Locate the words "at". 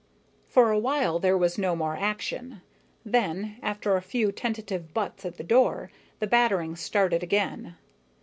5.27-5.37